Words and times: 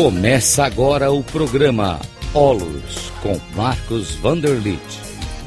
Começa 0.00 0.64
agora 0.64 1.10
o 1.10 1.24
programa 1.24 1.98
Olos 2.32 3.10
com 3.20 3.36
Marcos 3.56 4.14
Vanderlit. 4.14 4.80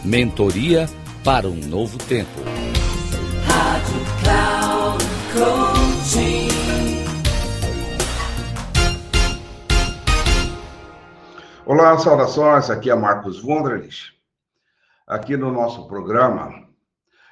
Mentoria 0.03 0.87
para 1.23 1.47
um 1.47 1.55
novo 1.55 1.97
tempo. 1.97 2.37
Rádio 3.47 4.01
Cloud 4.21 5.05
Coaching. 5.31 6.49
Olá, 11.65 11.97
saudações. 11.97 12.69
Aqui 12.69 12.91
é 12.91 12.95
Marcos 12.95 13.41
Vanderlit. 13.41 14.19
Aqui 15.07 15.37
no 15.37 15.49
nosso 15.53 15.87
programa 15.87 16.67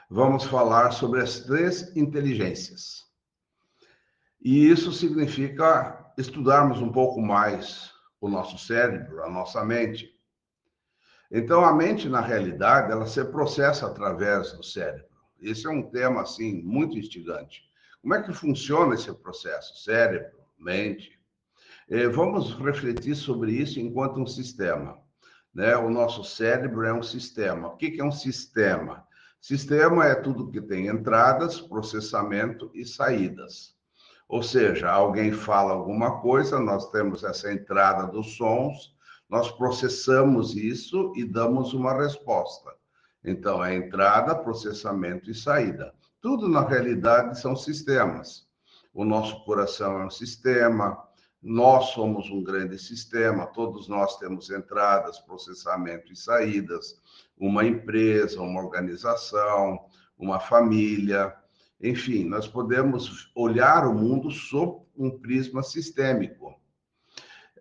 vamos 0.09 0.45
falar 0.45 0.91
sobre 0.91 1.21
as 1.21 1.41
três 1.41 1.93
inteligências. 1.97 3.03
E 4.41 4.69
isso 4.69 4.93
significa 4.93 5.98
estudarmos 6.19 6.81
um 6.81 6.91
pouco 6.91 7.21
mais 7.21 7.93
o 8.19 8.27
nosso 8.27 8.57
cérebro, 8.57 9.23
a 9.23 9.29
nossa 9.29 9.63
mente. 9.63 10.13
Então, 11.31 11.63
a 11.63 11.73
mente, 11.73 12.09
na 12.09 12.19
realidade, 12.19 12.91
ela 12.91 13.07
se 13.07 13.23
processa 13.23 13.87
através 13.87 14.51
do 14.51 14.61
cérebro. 14.61 15.07
Esse 15.39 15.65
é 15.65 15.69
um 15.69 15.89
tema, 15.89 16.21
assim, 16.21 16.61
muito 16.61 16.97
instigante. 16.97 17.61
Como 18.01 18.13
é 18.13 18.21
que 18.21 18.33
funciona 18.33 18.95
esse 18.95 19.13
processo? 19.13 19.81
Cérebro, 19.81 20.37
mente. 20.57 21.17
Eh, 21.89 22.09
vamos 22.09 22.53
refletir 22.59 23.15
sobre 23.15 23.53
isso 23.53 23.79
enquanto 23.79 24.19
um 24.19 24.27
sistema. 24.27 24.97
Né? 25.53 25.77
O 25.77 25.89
nosso 25.89 26.25
cérebro 26.25 26.85
é 26.85 26.93
um 26.93 27.03
sistema. 27.03 27.69
O 27.69 27.77
que 27.77 27.99
é 27.99 28.03
um 28.03 28.11
sistema? 28.11 29.07
Sistema 29.39 30.05
é 30.05 30.15
tudo 30.15 30.51
que 30.51 30.59
tem 30.59 30.87
entradas, 30.87 31.61
processamento 31.61 32.69
e 32.73 32.83
saídas. 32.83 33.78
Ou 34.29 34.43
seja, 34.43 34.91
alguém 34.91 35.31
fala 35.31 35.71
alguma 35.73 36.21
coisa, 36.21 36.59
nós 36.59 36.91
temos 36.91 37.23
essa 37.23 37.51
entrada 37.51 38.05
dos 38.05 38.37
sons, 38.37 38.95
nós 39.27 39.51
processamos 39.51 40.55
isso 40.55 41.11
e 41.15 41.25
damos 41.25 41.73
uma 41.73 41.99
resposta. 41.99 42.71
Então, 43.25 43.65
é 43.65 43.75
entrada, 43.75 44.35
processamento 44.35 45.31
e 45.31 45.35
saída. 45.35 45.95
Tudo, 46.21 46.47
na 46.47 46.61
realidade, 46.61 47.41
são 47.41 47.55
sistemas. 47.55 48.47
O 48.93 49.03
nosso 49.03 49.43
coração 49.45 49.99
é 49.99 50.05
um 50.05 50.11
sistema, 50.11 51.03
nós 51.41 51.89
somos 51.91 52.29
um 52.29 52.43
grande 52.43 52.77
sistema, 52.77 53.47
todos 53.47 53.87
nós 53.87 54.17
temos 54.17 54.51
entradas, 54.51 55.19
processamento 55.19 56.13
e 56.13 56.15
saídas, 56.15 57.01
uma 57.35 57.65
empresa, 57.65 58.41
uma 58.41 58.61
organização, 58.61 59.85
uma 60.17 60.39
família, 60.39 61.33
enfim, 61.81 62.25
nós 62.25 62.47
podemos 62.47 63.31
olhar 63.33 63.87
o 63.87 63.93
mundo 63.93 64.29
sob 64.29 64.85
um 64.97 65.09
prisma 65.09 65.63
sistêmico. 65.63 66.59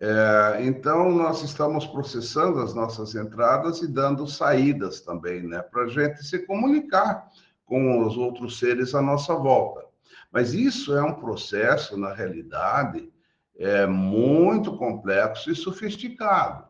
É, 0.01 0.59
então, 0.63 1.11
nós 1.11 1.43
estamos 1.43 1.87
processando 1.87 2.61
as 2.61 2.75
nossas 2.75 3.15
entradas 3.15 3.81
e 3.81 3.87
dando 3.87 4.27
saídas 4.27 5.01
também, 5.01 5.43
né, 5.43 5.61
para 5.63 5.85
a 5.85 5.89
gente 5.89 6.25
se 6.25 6.41
comunicar 6.47 7.29
com 7.65 8.05
os 8.05 8.17
outros 8.17 8.59
seres 8.59 8.95
à 8.95 9.03
nossa 9.03 9.35
volta. 9.35 9.85
Mas 10.33 10.53
isso 10.53 10.97
é 10.97 11.03
um 11.03 11.15
processo, 11.15 11.97
na 11.97 12.13
realidade, 12.13 13.13
é 13.57 13.87
muito 13.87 14.77
complexo 14.77 15.51
e 15.51 15.57
sofisticado. 15.57 16.65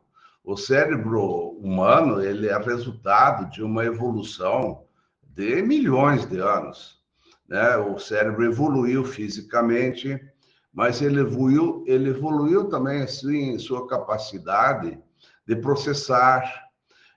O 0.44 0.56
cérebro 0.56 1.50
humano 1.58 2.22
ele 2.22 2.48
é 2.48 2.58
resultado 2.58 3.50
de 3.50 3.62
uma 3.62 3.84
evolução 3.84 4.84
de 5.22 5.62
milhões 5.62 6.24
de 6.24 6.38
anos 6.38 6.97
né? 7.48 7.76
O 7.76 7.98
cérebro 7.98 8.44
evoluiu 8.44 9.04
fisicamente, 9.04 10.20
mas 10.72 11.00
ele 11.00 11.20
evoluiu, 11.20 11.82
ele 11.86 12.10
evoluiu 12.10 12.68
também 12.68 13.02
assim 13.02 13.54
em 13.54 13.58
sua 13.58 13.88
capacidade 13.88 14.98
de 15.46 15.56
processar 15.56 16.68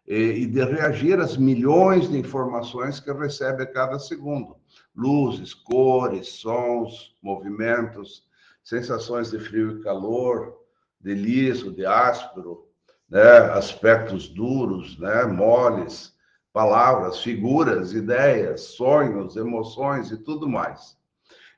e, 0.08 0.16
e 0.16 0.46
de 0.46 0.64
reagir 0.64 1.20
às 1.20 1.38
milhões 1.38 2.10
de 2.10 2.18
informações 2.18 3.00
que 3.00 3.12
recebe 3.12 3.64
a 3.64 3.72
cada 3.72 4.00
segundo. 4.00 4.56
Luzes, 4.96 5.54
cores, 5.54 6.28
sons, 6.30 7.16
movimentos, 7.22 8.24
sensações 8.64 9.32
de 9.32 9.40
frio 9.40 9.80
e 9.80 9.84
calor, 9.84 10.58
de 11.00 11.14
liso, 11.14 11.72
de 11.72 11.86
áspero, 11.86 12.68
né? 13.10 13.38
aspectos 13.54 14.30
duros, 14.30 14.98
né? 14.98 15.26
moles, 15.26 16.14
palavras, 16.54 17.22
figuras, 17.22 17.94
ideias, 17.94 18.62
sonhos, 18.62 19.36
emoções 19.36 20.12
e 20.12 20.18
tudo 20.18 20.50
mais. 20.50 20.98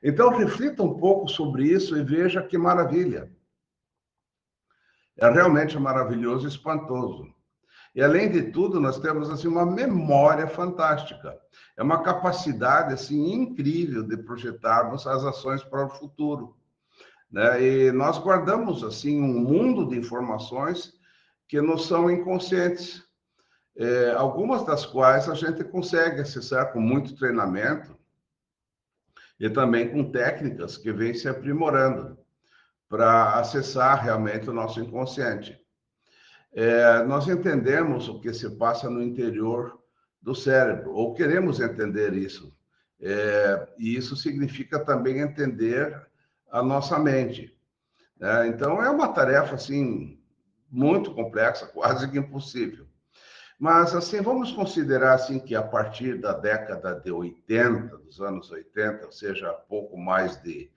Então, 0.02 0.30
reflita 0.30 0.82
um 0.82 0.98
pouco 0.98 1.28
sobre 1.28 1.66
isso 1.66 1.96
e 1.96 2.04
veja 2.04 2.42
que 2.42 2.58
maravilha. 2.58 3.32
É 5.16 5.28
realmente 5.30 5.78
maravilhoso 5.78 6.46
e 6.46 6.48
espantoso. 6.48 7.32
E, 7.94 8.02
além 8.02 8.30
de 8.30 8.50
tudo, 8.50 8.80
nós 8.80 8.98
temos 8.98 9.30
assim 9.30 9.46
uma 9.46 9.64
memória 9.64 10.48
fantástica. 10.48 11.38
É 11.76 11.82
uma 11.82 12.02
capacidade 12.02 12.92
assim 12.92 13.32
incrível 13.32 14.02
de 14.02 14.16
projetarmos 14.16 15.06
as 15.06 15.24
ações 15.24 15.62
para 15.62 15.86
o 15.86 15.90
futuro. 15.90 16.56
Né? 17.30 17.62
E 17.62 17.92
nós 17.92 18.18
guardamos 18.18 18.82
assim 18.82 19.20
um 19.20 19.40
mundo 19.40 19.88
de 19.88 19.96
informações 19.96 20.92
que 21.48 21.60
nos 21.60 21.86
são 21.86 22.10
inconscientes 22.10 23.03
é, 23.76 24.12
algumas 24.12 24.64
das 24.64 24.86
quais 24.86 25.28
a 25.28 25.34
gente 25.34 25.64
consegue 25.64 26.20
acessar 26.20 26.72
com 26.72 26.80
muito 26.80 27.16
treinamento 27.16 27.96
e 29.38 29.50
também 29.50 29.90
com 29.90 30.10
técnicas 30.10 30.76
que 30.76 30.92
vêm 30.92 31.14
se 31.14 31.28
aprimorando 31.28 32.16
para 32.88 33.38
acessar 33.38 34.02
realmente 34.02 34.48
o 34.48 34.52
nosso 34.52 34.80
inconsciente. 34.80 35.60
É, 36.52 37.02
nós 37.02 37.26
entendemos 37.26 38.08
o 38.08 38.20
que 38.20 38.32
se 38.32 38.48
passa 38.56 38.88
no 38.88 39.02
interior 39.02 39.80
do 40.22 40.34
cérebro, 40.34 40.92
ou 40.92 41.12
queremos 41.12 41.60
entender 41.60 42.14
isso. 42.14 42.56
É, 43.00 43.68
e 43.76 43.96
isso 43.96 44.16
significa 44.16 44.78
também 44.78 45.18
entender 45.18 46.00
a 46.50 46.62
nossa 46.62 46.98
mente. 46.98 47.54
Né? 48.18 48.46
Então, 48.46 48.80
é 48.82 48.88
uma 48.88 49.08
tarefa, 49.08 49.56
assim, 49.56 50.18
muito 50.70 51.12
complexa, 51.12 51.66
quase 51.74 52.08
que 52.08 52.18
impossível. 52.18 52.86
Mas, 53.58 53.94
assim, 53.94 54.20
vamos 54.20 54.52
considerar 54.52 55.14
assim 55.14 55.38
que 55.38 55.54
a 55.54 55.62
partir 55.62 56.20
da 56.20 56.32
década 56.32 56.94
de 56.94 57.10
80, 57.10 57.96
dos 57.98 58.20
anos 58.20 58.50
80, 58.50 59.06
ou 59.06 59.12
seja, 59.12 59.52
pouco 59.68 59.96
mais 59.96 60.40
de, 60.42 60.70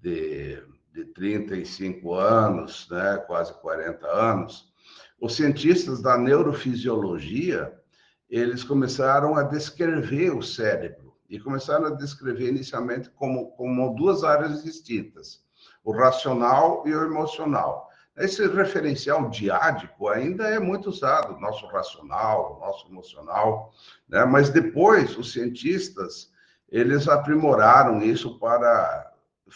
de, 0.00 0.62
de 0.92 1.04
35 1.06 2.14
anos, 2.14 2.88
né, 2.90 3.22
quase 3.26 3.52
40 3.60 4.06
anos, 4.06 4.72
os 5.20 5.36
cientistas 5.36 6.02
da 6.02 6.18
neurofisiologia, 6.18 7.72
eles 8.28 8.62
começaram 8.62 9.36
a 9.36 9.42
descrever 9.42 10.30
o 10.30 10.42
cérebro 10.42 11.16
e 11.28 11.38
começaram 11.38 11.86
a 11.86 11.90
descrever 11.90 12.48
inicialmente 12.48 13.10
como, 13.10 13.52
como 13.52 13.94
duas 13.94 14.24
áreas 14.24 14.62
distintas, 14.62 15.44
o 15.84 15.92
racional 15.92 16.82
e 16.86 16.94
o 16.94 17.04
emocional. 17.04 17.87
Esse 18.18 18.46
referencial 18.48 19.30
diádico 19.30 20.08
ainda 20.08 20.48
é 20.48 20.58
muito 20.58 20.90
usado, 20.90 21.38
nosso 21.40 21.66
racional, 21.66 22.58
nosso 22.60 22.88
emocional, 22.88 23.72
né? 24.08 24.24
mas 24.24 24.50
depois 24.50 25.16
os 25.16 25.32
cientistas 25.32 26.30
eles 26.68 27.08
aprimoraram 27.08 28.02
isso 28.02 28.38
para 28.38 29.12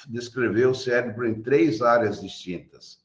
descrever 0.09 0.67
o 0.67 0.75
cérebro 0.75 1.27
em 1.27 1.43
três 1.43 1.83
áreas 1.83 2.21
distintas. 2.21 3.03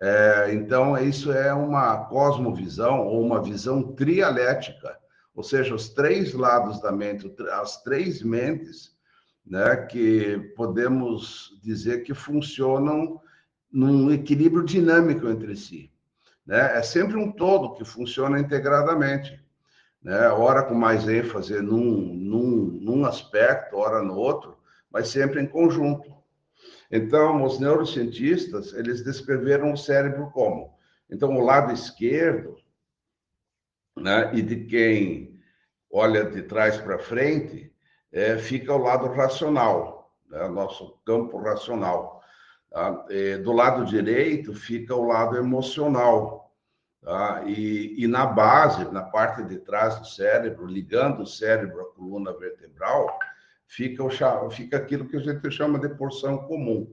É, 0.00 0.52
então, 0.54 0.96
isso 0.96 1.32
é 1.32 1.52
uma 1.52 2.06
cosmovisão 2.06 3.06
ou 3.06 3.20
uma 3.20 3.42
visão 3.42 3.94
trialética, 3.94 4.98
ou 5.34 5.42
seja, 5.42 5.74
os 5.74 5.88
três 5.88 6.32
lados 6.32 6.80
da 6.80 6.92
mente, 6.92 7.32
as 7.52 7.82
três 7.82 8.22
mentes, 8.22 8.94
né, 9.44 9.76
que 9.76 10.52
podemos 10.56 11.58
dizer 11.62 12.02
que 12.02 12.14
funcionam 12.14 13.20
num 13.74 14.12
equilíbrio 14.12 14.64
dinâmico 14.64 15.28
entre 15.28 15.56
si. 15.56 15.90
Né? 16.46 16.78
É 16.78 16.82
sempre 16.82 17.16
um 17.16 17.32
todo 17.32 17.74
que 17.74 17.84
funciona 17.84 18.38
integradamente. 18.38 19.42
Né? 20.00 20.28
Ora 20.28 20.62
com 20.62 20.74
mais 20.74 21.08
ênfase 21.08 21.60
num, 21.60 22.14
num, 22.14 22.78
num 22.80 23.04
aspecto, 23.04 23.76
ora 23.76 24.00
no 24.00 24.14
outro, 24.14 24.56
mas 24.92 25.08
sempre 25.08 25.42
em 25.42 25.46
conjunto. 25.46 26.14
Então, 26.88 27.42
os 27.42 27.58
neurocientistas, 27.58 28.72
eles 28.74 29.02
descreveram 29.02 29.72
o 29.72 29.76
cérebro 29.76 30.30
como? 30.30 30.78
Então, 31.10 31.36
o 31.36 31.44
lado 31.44 31.72
esquerdo, 31.72 32.56
né, 33.96 34.30
e 34.34 34.42
de 34.42 34.66
quem 34.66 35.40
olha 35.90 36.24
de 36.24 36.42
trás 36.42 36.76
para 36.76 36.98
frente, 36.98 37.72
é, 38.12 38.38
fica 38.38 38.72
o 38.72 38.78
lado 38.78 39.08
racional, 39.08 40.14
né, 40.28 40.46
nosso 40.48 40.96
campo 41.04 41.38
racional. 41.38 42.22
Tá? 42.74 43.06
É, 43.08 43.38
do 43.38 43.52
lado 43.52 43.84
direito 43.84 44.52
fica 44.52 44.96
o 44.96 45.06
lado 45.06 45.36
emocional. 45.36 46.52
Tá? 47.00 47.44
E, 47.46 48.02
e 48.02 48.08
na 48.08 48.26
base, 48.26 48.90
na 48.90 49.04
parte 49.04 49.44
de 49.44 49.60
trás 49.60 50.00
do 50.00 50.06
cérebro, 50.08 50.66
ligando 50.66 51.22
o 51.22 51.26
cérebro 51.26 51.80
à 51.82 51.94
coluna 51.94 52.32
vertebral, 52.32 53.16
fica, 53.68 54.02
o, 54.02 54.50
fica 54.50 54.76
aquilo 54.76 55.06
que 55.06 55.16
a 55.16 55.20
gente 55.20 55.48
chama 55.52 55.78
de 55.78 55.88
porção 55.90 56.38
comum. 56.48 56.92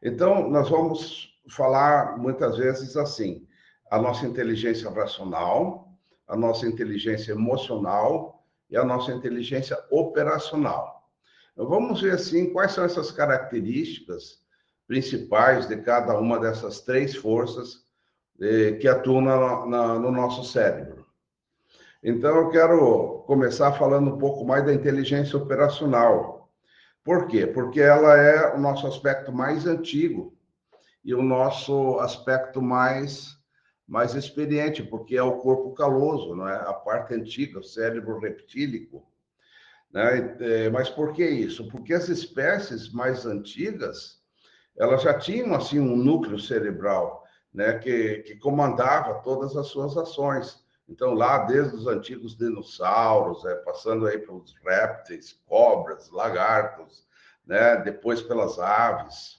Então, 0.00 0.48
nós 0.48 0.70
vamos 0.70 1.36
falar 1.48 2.16
muitas 2.16 2.56
vezes 2.56 2.96
assim: 2.96 3.44
a 3.90 3.98
nossa 4.00 4.24
inteligência 4.24 4.88
racional, 4.90 5.92
a 6.28 6.36
nossa 6.36 6.68
inteligência 6.68 7.32
emocional 7.32 8.44
e 8.70 8.76
a 8.76 8.84
nossa 8.84 9.10
inteligência 9.10 9.76
operacional. 9.90 11.10
Então, 11.52 11.68
vamos 11.68 12.00
ver 12.00 12.12
assim 12.12 12.52
quais 12.52 12.70
são 12.70 12.84
essas 12.84 13.10
características 13.10 14.48
principais 14.90 15.68
de 15.68 15.76
cada 15.76 16.18
uma 16.18 16.40
dessas 16.40 16.80
três 16.80 17.14
forças 17.14 17.84
eh, 18.40 18.72
que 18.72 18.88
atuam 18.88 19.20
na, 19.20 19.64
na, 19.64 19.98
no 20.00 20.10
nosso 20.10 20.42
cérebro. 20.42 21.06
Então, 22.02 22.36
eu 22.36 22.50
quero 22.50 23.22
começar 23.24 23.72
falando 23.74 24.12
um 24.12 24.18
pouco 24.18 24.44
mais 24.44 24.66
da 24.66 24.74
inteligência 24.74 25.38
operacional. 25.38 26.50
Por 27.04 27.28
quê? 27.28 27.46
Porque 27.46 27.80
ela 27.80 28.16
é 28.16 28.52
o 28.52 28.58
nosso 28.58 28.84
aspecto 28.84 29.30
mais 29.30 29.64
antigo 29.64 30.36
e 31.04 31.14
o 31.14 31.22
nosso 31.22 32.00
aspecto 32.00 32.60
mais 32.60 33.38
mais 33.86 34.14
experiente, 34.14 34.82
porque 34.82 35.16
é 35.16 35.22
o 35.22 35.38
corpo 35.38 35.72
caloso, 35.72 36.34
não 36.34 36.48
é? 36.48 36.56
A 36.56 36.72
parte 36.72 37.14
antiga, 37.14 37.60
o 37.60 37.64
cérebro 37.64 38.18
reptílico. 38.18 39.04
Né? 39.92 40.36
É, 40.40 40.70
mas 40.70 40.88
por 40.88 41.12
que 41.12 41.24
isso? 41.24 41.68
Porque 41.68 41.94
as 41.94 42.08
espécies 42.08 42.92
mais 42.92 43.26
antigas, 43.26 44.19
elas 44.80 45.02
já 45.02 45.12
tinham 45.12 45.54
assim 45.54 45.78
um 45.78 45.94
núcleo 45.94 46.38
cerebral, 46.38 47.22
né, 47.52 47.78
que, 47.78 48.20
que 48.20 48.36
comandava 48.36 49.20
todas 49.22 49.54
as 49.54 49.66
suas 49.66 49.94
ações. 49.94 50.64
Então, 50.88 51.12
lá 51.12 51.44
desde 51.44 51.76
os 51.76 51.86
antigos 51.86 52.34
dinossauros, 52.34 53.44
é, 53.44 53.56
passando 53.56 54.06
aí 54.06 54.18
pelos 54.18 54.54
répteis, 54.64 55.38
cobras, 55.46 56.10
lagartos, 56.10 57.06
né, 57.46 57.76
depois 57.76 58.22
pelas 58.22 58.58
aves, 58.58 59.38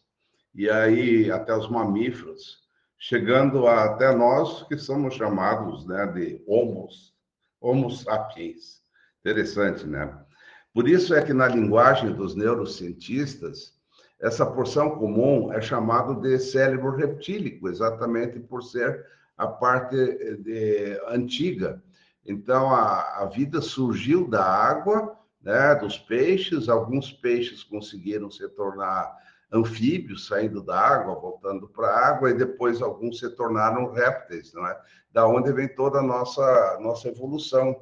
e 0.54 0.70
aí 0.70 1.32
até 1.32 1.56
os 1.56 1.68
mamíferos, 1.68 2.60
chegando 3.00 3.68
até 3.68 4.16
nós 4.16 4.62
que 4.68 4.78
somos 4.78 5.16
chamados 5.16 5.88
né, 5.88 6.06
de 6.06 6.44
homos, 6.46 7.16
homo 7.60 7.90
sapiens. 7.90 8.80
Interessante, 9.22 9.88
né? 9.88 10.24
Por 10.72 10.88
isso 10.88 11.16
é 11.16 11.24
que 11.24 11.34
na 11.34 11.48
linguagem 11.48 12.14
dos 12.14 12.36
neurocientistas, 12.36 13.81
essa 14.22 14.46
porção 14.46 14.92
comum 14.92 15.52
é 15.52 15.60
chamado 15.60 16.22
de 16.22 16.38
cérebro 16.38 16.96
reptílico, 16.96 17.68
exatamente 17.68 18.40
por 18.40 18.62
ser 18.62 19.04
a 19.36 19.48
parte 19.48 19.96
de, 20.38 21.02
antiga. 21.08 21.82
Então, 22.24 22.72
a, 22.72 23.24
a 23.24 23.26
vida 23.26 23.60
surgiu 23.62 24.28
da 24.28 24.46
água, 24.46 25.18
né, 25.42 25.74
dos 25.74 25.98
peixes, 25.98 26.70
alguns 26.70 27.12
peixes 27.12 27.64
conseguiram 27.64 28.30
se 28.30 28.48
tornar 28.50 29.12
anfíbios 29.52 30.28
saindo 30.28 30.62
da 30.62 30.80
água, 30.80 31.16
voltando 31.16 31.68
para 31.68 31.88
a 31.88 32.08
água, 32.10 32.30
e 32.30 32.38
depois 32.38 32.80
alguns 32.80 33.18
se 33.18 33.30
tornaram 33.32 33.92
répteis, 33.92 34.54
não 34.54 34.66
é? 34.68 34.80
Da 35.12 35.28
onde 35.28 35.52
vem 35.52 35.68
toda 35.68 35.98
a 35.98 36.04
nossa, 36.04 36.78
nossa 36.80 37.10
evolução 37.10 37.76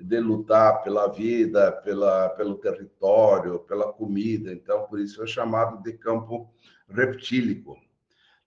de 0.00 0.20
lutar 0.20 0.82
pela 0.82 1.08
vida, 1.08 1.72
pela, 1.72 2.28
pelo 2.30 2.56
território, 2.56 3.60
pela 3.60 3.92
comida. 3.92 4.52
Então, 4.52 4.84
por 4.84 5.00
isso 5.00 5.22
é 5.22 5.26
chamado 5.26 5.82
de 5.82 5.92
campo 5.92 6.52
reptílico. 6.88 7.76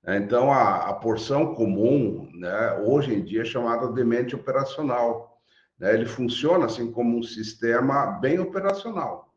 Então, 0.08 0.52
a, 0.52 0.90
a 0.90 0.94
porção 0.94 1.54
comum, 1.54 2.30
né, 2.34 2.74
hoje 2.84 3.14
em 3.14 3.24
dia, 3.24 3.42
é 3.42 3.46
chamada 3.46 3.92
de 3.92 4.04
mente 4.04 4.36
operacional. 4.36 5.40
Né? 5.78 5.94
Ele 5.94 6.06
funciona 6.06 6.66
assim 6.66 6.92
como 6.92 7.18
um 7.18 7.24
sistema 7.24 8.20
bem 8.20 8.40
operacional. 8.40 9.34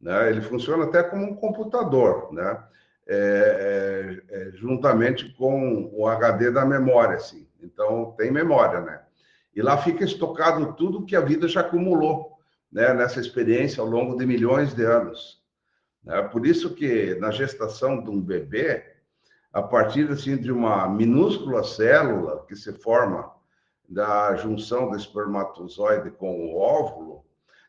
Né? 0.00 0.30
Ele 0.30 0.40
funciona 0.40 0.84
até 0.84 1.02
como 1.02 1.24
um 1.24 1.36
computador, 1.36 2.32
né? 2.32 2.64
É, 3.12 4.20
é, 4.30 4.36
é, 4.36 4.50
juntamente 4.52 5.34
com 5.34 5.90
o 5.92 6.06
HD 6.06 6.52
da 6.52 6.64
memória, 6.64 7.16
assim. 7.16 7.48
Então, 7.60 8.14
tem 8.16 8.30
memória, 8.30 8.80
né? 8.80 9.02
E 9.54 9.62
lá 9.62 9.76
fica 9.78 10.04
estocado 10.04 10.74
tudo 10.74 11.04
que 11.04 11.16
a 11.16 11.20
vida 11.20 11.48
já 11.48 11.60
acumulou, 11.60 12.38
né? 12.70 12.94
Nessa 12.94 13.20
experiência 13.20 13.80
ao 13.80 13.88
longo 13.88 14.16
de 14.16 14.26
milhões 14.26 14.74
de 14.74 14.84
anos. 14.84 15.42
Né? 16.04 16.22
Por 16.22 16.46
isso 16.46 16.74
que 16.74 17.14
na 17.16 17.30
gestação 17.30 18.02
de 18.02 18.10
um 18.10 18.20
bebê, 18.20 18.84
a 19.52 19.62
partir 19.62 20.10
assim 20.10 20.36
de 20.36 20.52
uma 20.52 20.88
minúscula 20.88 21.64
célula 21.64 22.44
que 22.46 22.54
se 22.54 22.72
forma 22.72 23.30
da 23.88 24.36
junção 24.36 24.88
do 24.88 24.96
espermatozoide 24.96 26.12
com 26.12 26.46
o 26.46 26.56
óvulo, 26.56 27.24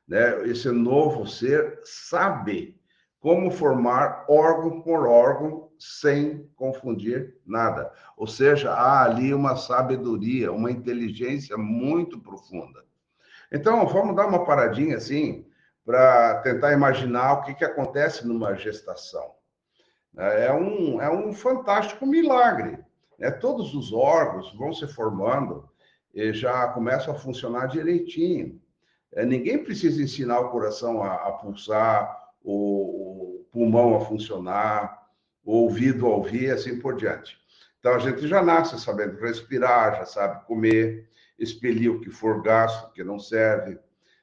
né, 0.08 0.48
esse 0.48 0.70
novo 0.70 1.26
ser 1.26 1.80
sabe 1.84 2.80
como 3.20 3.50
formar 3.50 4.26
órgão 4.28 4.82
por 4.82 5.08
órgão 5.08 5.71
sem 5.82 6.48
confundir 6.56 7.38
nada. 7.44 7.92
Ou 8.16 8.28
seja, 8.28 8.72
há 8.72 9.04
ali 9.04 9.34
uma 9.34 9.56
sabedoria, 9.56 10.52
uma 10.52 10.72
inteligência 10.72 11.58
muito 11.58 12.20
profunda. 12.20 12.86
Então, 13.52 13.88
vamos 13.88 14.16
dar 14.16 14.28
uma 14.28 14.46
paradinha 14.46 14.98
assim 14.98 15.44
para 15.84 16.40
tentar 16.42 16.72
imaginar 16.72 17.34
o 17.34 17.42
que, 17.42 17.56
que 17.56 17.66
acontece 17.66 18.28
numa 18.28 18.54
gestação. 18.54 19.34
É 20.16 20.54
um, 20.54 21.02
é 21.02 21.10
um 21.10 21.34
fantástico 21.34 22.06
milagre. 22.06 22.78
Né? 23.18 23.32
Todos 23.32 23.74
os 23.74 23.92
órgãos 23.92 24.54
vão 24.54 24.72
se 24.74 24.88
formando 24.88 25.68
e 26.14 26.32
já 26.32 26.68
começam 26.68 27.14
a 27.14 27.18
funcionar 27.18 27.66
direitinho. 27.66 28.62
É, 29.14 29.26
ninguém 29.26 29.64
precisa 29.64 30.02
ensinar 30.02 30.42
o 30.42 30.52
coração 30.52 31.02
a, 31.02 31.16
a 31.16 31.32
pulsar, 31.32 32.34
o, 32.44 33.40
o, 33.40 33.46
pulmão 33.52 33.96
a 33.96 34.02
funcionar, 34.02 35.01
ouvido 35.46 36.08
ouvir, 36.08 36.52
assim 36.52 36.80
por 36.80 36.96
diante. 36.96 37.38
Então 37.80 37.96
a 37.96 38.00
gente 38.00 38.28
já 38.28 38.44
nasce 38.44 38.80
sabendo 38.80 39.20
respirar, 39.20 39.98
já 39.98 40.06
sabe 40.06 40.46
comer, 40.46 41.10
expelir 41.38 41.92
o 41.92 42.00
que 42.00 42.10
for 42.10 42.42
gasto, 42.42 42.92
que 42.94 43.04
não 43.04 43.20
serve, 43.20 43.80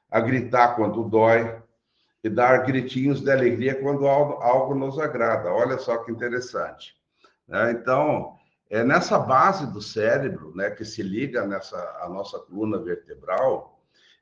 a 0.09 0.19
gritar 0.19 0.75
quando 0.75 1.03
dói 1.03 1.61
e 2.23 2.29
dar 2.29 2.65
gritinhos 2.65 3.21
de 3.21 3.31
alegria 3.31 3.75
quando 3.75 4.07
algo, 4.07 4.33
algo 4.41 4.75
nos 4.75 4.97
agrada. 4.97 5.51
Olha 5.51 5.77
só 5.77 5.97
que 5.97 6.11
interessante. 6.11 6.95
Né? 7.47 7.71
Então, 7.71 8.35
é 8.69 8.83
nessa 8.83 9.17
base 9.17 9.65
do 9.71 9.81
cérebro, 9.81 10.53
né, 10.55 10.69
que 10.69 10.85
se 10.85 11.01
liga 11.01 11.45
nessa 11.45 11.77
a 12.01 12.09
nossa 12.09 12.39
coluna 12.39 12.77
vertebral, 12.77 13.79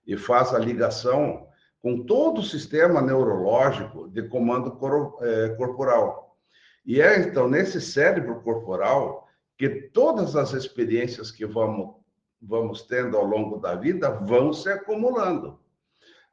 e 0.07 0.15
faz 0.15 0.53
a 0.53 0.57
ligação 0.57 1.47
com 1.81 2.03
todo 2.05 2.39
o 2.39 2.43
sistema 2.43 3.01
neurológico 3.01 4.09
de 4.09 4.23
comando 4.23 4.77
é, 5.21 5.49
corporal. 5.49 6.26
E 6.87 7.01
é 7.01 7.19
então 7.19 7.47
nesse 7.49 7.79
cérebro 7.79 8.41
corporal 8.41 9.27
que 9.57 9.69
todas 9.69 10.35
as 10.35 10.53
experiências 10.53 11.29
que 11.29 11.45
vamos, 11.45 11.95
vamos 12.41 12.83
tendo 12.83 13.17
ao 13.17 13.25
longo 13.25 13.57
da 13.57 13.75
vida 13.75 14.09
vão 14.09 14.53
se 14.53 14.69
acumulando. 14.69 15.59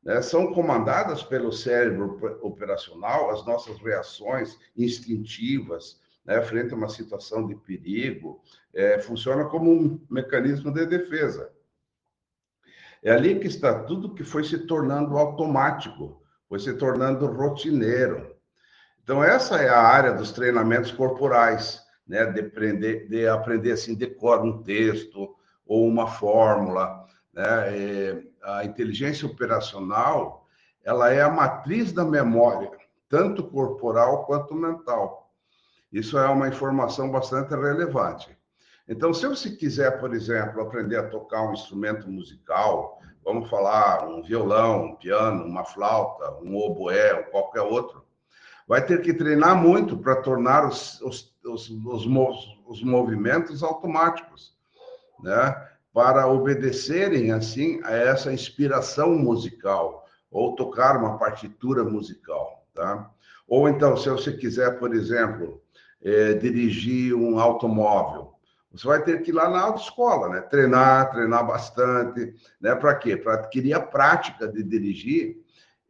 Né? 0.03 0.23
São 0.23 0.53
comandadas 0.53 1.23
pelo 1.23 1.53
cérebro 1.53 2.39
operacional 2.41 3.31
as 3.31 3.45
nossas 3.45 3.79
reações 3.79 4.59
instintivas 4.77 6.01
né? 6.25 6.41
frente 6.43 6.73
a 6.73 6.77
uma 6.77 6.89
situação 6.89 7.47
de 7.47 7.55
perigo, 7.55 8.41
é, 8.73 8.99
funciona 8.99 9.45
como 9.45 9.71
um 9.71 10.01
mecanismo 10.09 10.73
de 10.73 10.87
defesa. 10.87 11.53
É 13.03 13.11
ali 13.13 13.39
que 13.39 13.47
está 13.47 13.83
tudo 13.85 14.15
que 14.15 14.25
foi 14.25 14.45
se 14.45 14.67
tornando 14.67 15.19
automático, 15.19 16.23
foi 16.49 16.59
se 16.59 16.73
tornando 16.75 17.27
rotineiro. 17.27 18.34
Então, 19.05 19.23
essa 19.23 19.57
é 19.57 19.69
a 19.69 19.83
área 19.83 20.15
dos 20.15 20.33
treinamentos 20.33 20.91
corporais, 20.91 21.85
né? 22.09 22.25
De 22.25 22.41
aprender, 22.41 23.07
de 23.07 23.29
aprender 23.29 23.73
assim, 23.73 23.95
decora 23.95 24.41
um 24.41 24.63
texto 24.63 25.37
ou 25.67 25.87
uma 25.87 26.07
fórmula. 26.07 27.05
Né? 27.31 27.79
E 27.79 28.33
a 28.43 28.65
inteligência 28.65 29.27
operacional, 29.27 30.47
ela 30.83 31.11
é 31.11 31.21
a 31.21 31.29
matriz 31.29 31.93
da 31.93 32.03
memória, 32.03 32.71
tanto 33.07 33.45
corporal 33.45 34.25
quanto 34.25 34.55
mental. 34.55 35.31
Isso 35.93 36.19
é 36.19 36.27
uma 36.27 36.49
informação 36.49 37.11
bastante 37.11 37.51
relevante. 37.51 38.35
Então, 38.89 39.13
se 39.13 39.27
você 39.27 39.51
quiser, 39.51 40.01
por 40.01 40.15
exemplo, 40.15 40.63
aprender 40.63 40.97
a 40.97 41.09
tocar 41.09 41.43
um 41.43 41.53
instrumento 41.53 42.09
musical, 42.09 43.01
vamos 43.23 43.51
falar 43.51 44.07
um 44.07 44.23
violão, 44.23 44.87
um 44.87 44.97
piano, 44.97 45.45
uma 45.45 45.65
flauta, 45.65 46.39
um 46.43 46.57
oboé 46.57 47.15
ou 47.15 47.25
qualquer 47.25 47.63
outro, 47.63 48.04
vai 48.67 48.85
ter 48.85 49.01
que 49.03 49.13
treinar 49.13 49.57
muito 49.57 49.97
para 49.97 50.17
tornar 50.17 50.67
os, 50.67 51.01
os, 51.03 51.35
os, 51.45 51.71
os, 51.71 52.07
os 52.67 52.83
movimentos 52.83 53.63
automáticos, 53.63 54.55
né? 55.23 55.69
Para 55.93 56.27
obedecerem, 56.27 57.31
assim, 57.31 57.81
a 57.85 57.93
essa 57.93 58.33
inspiração 58.33 59.17
musical, 59.17 60.07
ou 60.31 60.57
tocar 60.57 60.97
uma 60.97 61.19
partitura 61.19 61.85
musical, 61.85 62.67
tá? 62.75 63.11
Ou 63.47 63.69
então, 63.69 63.97
se 63.97 64.09
você 64.09 64.33
quiser, 64.33 64.79
por 64.79 64.95
exemplo, 64.95 65.63
eh, 66.03 66.35
dirigir 66.35 67.15
um 67.15 67.39
automóvel, 67.39 68.35
você 68.73 68.89
vai 68.89 69.05
ter 69.05 69.23
que 69.23 69.31
ir 69.31 69.35
lá 69.35 69.49
na 69.49 69.61
autoescola, 69.61 70.29
né? 70.29 70.41
Treinar, 70.41 71.13
treinar 71.13 71.47
bastante, 71.47 72.35
né? 72.61 72.75
Para 72.75 72.97
quê? 72.97 73.17
Para 73.17 73.35
adquirir 73.35 73.75
a 73.75 73.81
prática 73.81 74.49
de 74.49 74.65
dirigir 74.65 75.44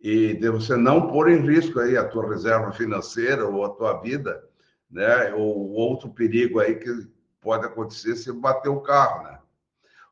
e 0.05 0.35
de 0.35 0.51
você 0.51 0.77
não 0.77 1.07
pôr 1.07 1.31
em 1.31 1.41
risco 1.41 1.81
aí 1.81 1.97
a 1.97 2.07
tua 2.07 2.29
reserva 2.29 2.71
financeira 2.73 3.49
ou 3.49 3.65
a 3.65 3.71
tua 3.71 4.03
vida, 4.03 4.45
né? 4.91 5.33
Ou 5.33 5.71
outro 5.71 6.11
perigo 6.11 6.61
aí 6.61 6.75
que 6.75 7.09
pode 7.41 7.65
acontecer 7.65 8.15
se 8.15 8.31
bater 8.31 8.69
o 8.69 8.83
carro, 8.83 9.25
né? 9.25 9.39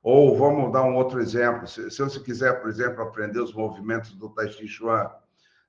Ou 0.02 0.34
vamos 0.34 0.72
dar 0.72 0.82
um 0.82 0.96
outro 0.96 1.20
exemplo. 1.20 1.68
Se, 1.68 1.90
se 1.90 2.02
você 2.02 2.18
quiser, 2.20 2.58
por 2.62 2.70
exemplo, 2.70 3.02
aprender 3.02 3.38
os 3.38 3.52
movimentos 3.52 4.14
do 4.14 4.30
Tai 4.30 4.50
Chi 4.50 4.66
Chuan, 4.66 5.10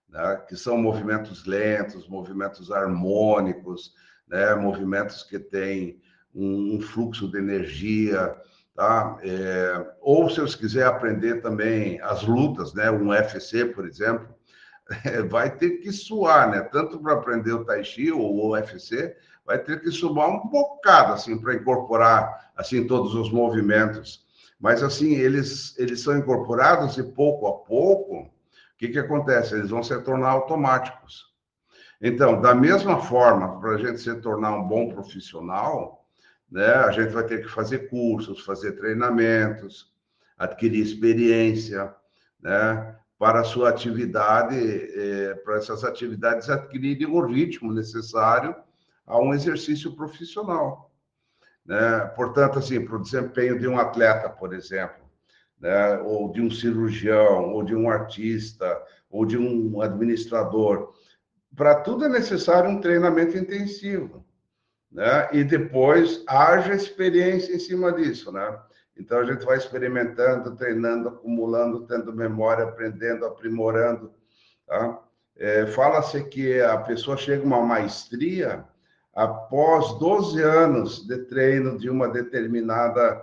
né? 0.08 0.42
que 0.48 0.56
são 0.56 0.78
movimentos 0.78 1.46
lentos, 1.46 2.08
movimentos 2.08 2.72
harmônicos, 2.72 3.94
né? 4.26 4.56
movimentos 4.56 5.24
que 5.24 5.38
têm 5.38 6.00
um, 6.34 6.78
um 6.78 6.82
fluxo 6.82 7.30
de 7.30 7.40
energia, 7.40 8.34
tá? 8.76 9.18
É, 9.22 9.94
ou 10.02 10.30
se 10.30 10.42
você 10.42 10.58
quiser 10.58 10.86
aprender 10.86 11.42
também 11.42 12.02
as 12.02 12.24
lutas, 12.24 12.74
né? 12.74 12.90
Um 12.92 13.10
UFC, 13.10 13.66
por 13.66 13.86
exemplo, 13.86 14.28
vai 15.30 15.56
ter 15.56 15.78
que 15.80 15.92
suar, 15.92 16.50
né? 16.50 16.62
Tanto 16.62 17.00
para 17.00 17.14
aprender 17.14 17.54
o 17.54 17.66
Tai 17.66 17.84
Chi 17.84 18.12
ou 18.12 18.36
o 18.36 18.52
UFC, 18.52 19.16
vai 19.46 19.60
ter 19.60 19.82
que 19.82 19.92
suar 19.92 20.30
um 20.30 20.48
bocado, 20.48 21.14
assim, 21.14 21.38
para 21.38 21.54
incorporar, 21.54 22.52
assim, 22.56 22.88
todos 22.88 23.14
os 23.14 23.32
movimentos. 23.32 24.26
Mas, 24.60 24.82
assim, 24.82 25.16
eles, 25.16 25.78
eles 25.78 26.02
são 26.02 26.18
incorporados 26.18 26.98
e 26.98 27.04
pouco 27.04 27.48
a 27.48 27.54
pouco, 27.54 28.22
o 28.22 28.32
que, 28.78 28.90
que 28.90 29.00
acontece? 29.00 29.54
Eles 29.54 29.70
vão 29.70 29.84
se 29.84 29.98
tornar 30.02 30.30
automáticos. 30.30 31.34
Então, 32.02 32.42
da 32.42 32.54
mesma 32.54 33.00
forma, 33.02 33.60
para 33.60 33.72
a 33.72 33.78
gente 33.78 34.00
se 34.00 34.14
tornar 34.16 34.54
um 34.56 34.68
bom 34.68 34.90
profissional, 34.90 36.03
né, 36.54 36.68
a 36.68 36.92
gente 36.92 37.12
vai 37.12 37.26
ter 37.26 37.42
que 37.42 37.50
fazer 37.50 37.90
cursos, 37.90 38.46
fazer 38.46 38.74
treinamentos, 38.74 39.92
adquirir 40.38 40.84
experiência, 40.84 41.92
né, 42.40 42.96
para 43.18 43.40
a 43.40 43.44
sua 43.44 43.70
atividade, 43.70 44.56
eh, 44.56 45.34
para 45.44 45.58
essas 45.58 45.84
atividades 45.84 46.52
adquirirem 46.52 47.08
o 47.08 47.26
ritmo 47.26 47.74
necessário 47.74 48.56
a 49.08 49.18
um 49.18 49.34
exercício 49.34 49.96
profissional. 49.96 50.92
Né? 51.66 52.00
Portanto, 52.16 52.60
assim, 52.60 52.86
para 52.86 52.98
o 52.98 53.02
desempenho 53.02 53.58
de 53.58 53.68
um 53.68 53.80
atleta, 53.80 54.30
por 54.30 54.54
exemplo, 54.54 55.04
né? 55.60 55.98
ou 56.00 56.32
de 56.32 56.42
um 56.42 56.52
cirurgião, 56.52 57.52
ou 57.54 57.64
de 57.64 57.74
um 57.74 57.90
artista, 57.90 58.80
ou 59.10 59.26
de 59.26 59.38
um 59.38 59.82
administrador, 59.82 60.94
para 61.56 61.82
tudo 61.82 62.06
é 62.06 62.10
necessário 62.10 62.70
um 62.70 62.82
treinamento 62.82 63.38
intensivo. 63.38 64.24
Né? 64.94 65.28
E 65.34 65.44
depois 65.44 66.24
haja 66.28 66.76
experiência 66.76 67.54
em 67.54 67.60
cima 67.60 67.92
disso, 67.92 68.32
né? 68.32 68.60
Então 68.96 69.20
a 69.20 69.26
gente 69.26 69.44
vai 69.44 69.58
experimentando, 69.58 70.56
treinando, 70.56 71.10
acumulando, 71.10 71.88
tendo 71.88 72.14
memória, 72.14 72.64
aprendendo, 72.64 73.26
aprimorando. 73.26 74.14
Tá? 74.68 75.02
É, 75.36 75.66
Fala-se 75.66 76.24
que 76.26 76.62
a 76.62 76.78
pessoa 76.78 77.18
chega 77.18 77.42
a 77.42 77.46
uma 77.46 77.62
maestria 77.66 78.64
após 79.16 79.98
12 79.98 80.42
anos 80.42 81.08
de 81.08 81.18
treino 81.26 81.78
de 81.78 81.90
uma 81.90 82.08
determinada 82.08 83.20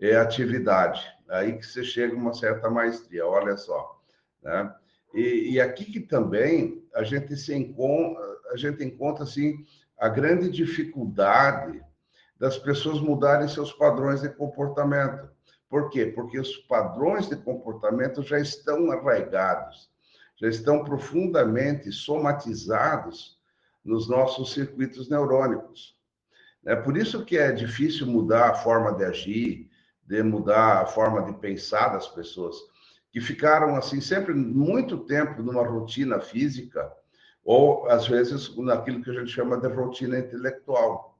é, 0.00 0.16
atividade. 0.16 1.04
Aí 1.28 1.58
que 1.58 1.66
você 1.66 1.82
chega 1.82 2.14
a 2.14 2.16
uma 2.18 2.32
certa 2.32 2.70
maestria, 2.70 3.26
olha 3.26 3.56
só. 3.56 4.00
Né? 4.40 4.72
E, 5.12 5.54
e, 5.54 5.60
aqui 5.60 5.84
que 5.84 6.00
também 6.00 6.84
a 6.94 7.02
gente 7.02 7.36
se 7.36 7.52
a 8.52 8.56
gente 8.56 8.84
encontra 8.84 9.24
assim 9.24 9.64
a 9.98 10.08
grande 10.08 10.48
dificuldade 10.48 11.82
das 12.38 12.56
pessoas 12.56 13.00
mudarem 13.00 13.48
seus 13.48 13.72
padrões 13.72 14.22
de 14.22 14.28
comportamento. 14.28 15.28
Por 15.68 15.90
quê? 15.90 16.06
Porque 16.06 16.38
os 16.38 16.56
padrões 16.56 17.28
de 17.28 17.36
comportamento 17.36 18.22
já 18.22 18.38
estão 18.38 18.90
arraigados, 18.92 19.90
já 20.36 20.48
estão 20.48 20.84
profundamente 20.84 21.90
somatizados 21.90 23.38
nos 23.84 24.08
nossos 24.08 24.52
circuitos 24.52 25.08
neurônicos. 25.08 25.98
É 26.64 26.76
por 26.76 26.96
isso 26.96 27.24
que 27.24 27.36
é 27.36 27.50
difícil 27.50 28.06
mudar 28.06 28.50
a 28.50 28.54
forma 28.54 28.92
de 28.92 29.04
agir, 29.04 29.68
de 30.06 30.22
mudar 30.22 30.82
a 30.82 30.86
forma 30.86 31.22
de 31.22 31.32
pensar 31.38 31.88
das 31.88 32.06
pessoas, 32.06 32.56
que 33.10 33.20
ficaram 33.20 33.74
assim 33.74 34.00
sempre 34.00 34.32
muito 34.32 34.98
tempo 34.98 35.42
numa 35.42 35.66
rotina 35.66 36.20
física 36.20 36.90
ou 37.44 37.88
às 37.88 38.06
vezes 38.06 38.54
naquilo 38.56 39.02
que 39.02 39.10
a 39.10 39.14
gente 39.14 39.30
chama 39.30 39.58
de 39.58 39.68
rotina 39.68 40.18
intelectual. 40.18 41.18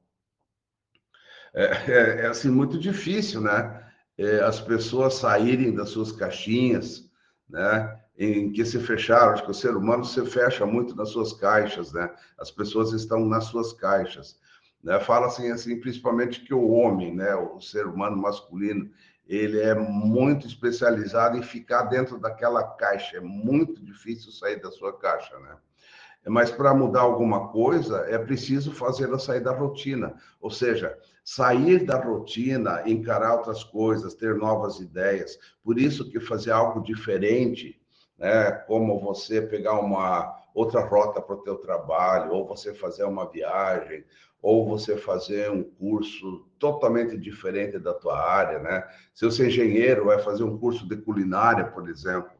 É, 1.54 1.64
é, 1.64 2.20
é 2.22 2.26
assim 2.26 2.50
muito 2.50 2.78
difícil, 2.78 3.40
né? 3.40 3.84
É, 4.16 4.40
as 4.40 4.60
pessoas 4.60 5.14
saírem 5.14 5.74
das 5.74 5.90
suas 5.90 6.12
caixinhas, 6.12 7.10
né? 7.48 7.98
em 8.18 8.50
que 8.50 8.64
se 8.64 8.80
fecharam. 8.80 9.32
Acho 9.32 9.44
que 9.44 9.50
o 9.50 9.54
ser 9.54 9.76
humano 9.76 10.04
se 10.04 10.24
fecha 10.26 10.66
muito 10.66 10.94
nas 10.96 11.10
suas 11.10 11.32
caixas, 11.32 11.92
né? 11.92 12.12
As 12.36 12.50
pessoas 12.50 12.92
estão 12.92 13.24
nas 13.24 13.44
suas 13.44 13.72
caixas. 13.72 14.38
Né? 14.82 14.98
Fala 15.00 15.28
assim, 15.28 15.50
assim, 15.50 15.80
principalmente 15.80 16.40
que 16.40 16.52
o 16.52 16.68
homem, 16.68 17.14
né? 17.14 17.34
O 17.36 17.60
ser 17.60 17.86
humano 17.86 18.16
masculino, 18.16 18.90
ele 19.26 19.60
é 19.60 19.74
muito 19.74 20.46
especializado 20.46 21.36
em 21.36 21.42
ficar 21.42 21.84
dentro 21.84 22.18
daquela 22.18 22.64
caixa. 22.64 23.18
É 23.18 23.20
muito 23.20 23.80
difícil 23.84 24.32
sair 24.32 24.60
da 24.60 24.70
sua 24.72 24.98
caixa, 24.98 25.38
né? 25.38 25.56
Mas 26.28 26.50
para 26.50 26.74
mudar 26.74 27.00
alguma 27.00 27.48
coisa, 27.48 28.06
é 28.08 28.18
preciso 28.18 28.72
fazê-la 28.72 29.18
sair 29.18 29.40
da 29.40 29.52
rotina. 29.52 30.14
Ou 30.40 30.50
seja, 30.50 30.96
sair 31.24 31.84
da 31.84 31.98
rotina, 32.00 32.82
encarar 32.86 33.34
outras 33.34 33.64
coisas, 33.64 34.14
ter 34.14 34.34
novas 34.34 34.80
ideias. 34.80 35.38
Por 35.62 35.78
isso 35.78 36.10
que 36.10 36.20
fazer 36.20 36.50
algo 36.50 36.82
diferente 36.82 37.78
né? 38.18 38.50
Como 38.66 38.98
você 38.98 39.40
pegar 39.40 39.78
uma 39.78 40.36
outra 40.52 40.80
rota 40.80 41.22
para 41.22 41.36
o 41.36 41.42
teu 41.42 41.56
trabalho, 41.56 42.32
ou 42.32 42.46
você 42.46 42.74
fazer 42.74 43.04
uma 43.04 43.30
viagem, 43.30 44.04
ou 44.42 44.66
você 44.66 44.96
fazer 44.96 45.50
um 45.50 45.62
curso 45.62 46.44
totalmente 46.58 47.16
diferente 47.16 47.78
da 47.78 47.94
tua 47.94 48.18
área, 48.20 48.58
né? 48.58 48.84
Se 49.14 49.24
você 49.24 49.44
é 49.44 49.46
engenheiro, 49.46 50.06
vai 50.06 50.18
fazer 50.18 50.42
um 50.42 50.58
curso 50.58 50.86
de 50.88 50.96
culinária, 50.96 51.64
por 51.66 51.88
exemplo, 51.88 52.32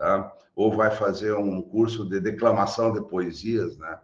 tá? 0.00 0.32
Ou 0.56 0.74
vai 0.74 0.90
fazer 0.90 1.34
um 1.34 1.60
curso 1.60 2.08
de 2.08 2.18
declamação 2.18 2.90
de 2.90 3.02
poesias, 3.02 3.76
né? 3.76 3.98